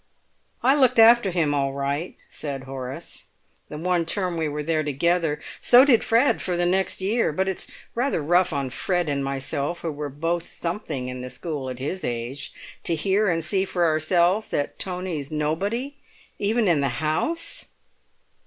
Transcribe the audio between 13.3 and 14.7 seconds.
see for ourselves